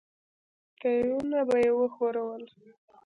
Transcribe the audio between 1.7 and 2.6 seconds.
وښورول.